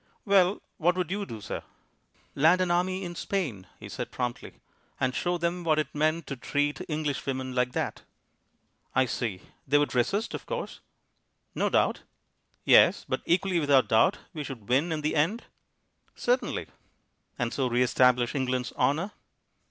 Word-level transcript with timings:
"Well, 0.25 0.63
what 0.77 0.95
would 0.97 1.11
you 1.11 1.27
do, 1.27 1.41
sir?" 1.41 1.61
"Land 2.33 2.59
an 2.59 2.71
army 2.71 3.03
in 3.03 3.13
Spain," 3.13 3.67
he 3.79 3.87
said 3.87 4.09
promptly, 4.09 4.53
"and 4.99 5.13
show 5.13 5.37
them 5.37 5.63
what 5.63 5.77
it 5.77 5.93
meant 5.93 6.25
to 6.25 6.35
treat 6.35 6.81
English 6.89 7.23
women 7.27 7.53
like 7.53 7.73
that." 7.73 8.01
"I 8.95 9.05
see. 9.05 9.43
They 9.67 9.77
would 9.77 9.93
resist 9.93 10.33
of 10.33 10.47
course?" 10.47 10.79
"No 11.53 11.69
doubt." 11.69 12.01
"Yes. 12.65 13.05
But 13.07 13.21
equally 13.27 13.59
without 13.59 13.89
doubt 13.89 14.17
we 14.33 14.43
should 14.43 14.67
win 14.69 14.91
in 14.91 15.01
the 15.01 15.15
end?" 15.15 15.43
"Certainly." 16.15 16.65
"And 17.37 17.53
so 17.53 17.67
re 17.67 17.83
establish 17.83 18.33
England's 18.33 18.73
honour." 18.73 19.11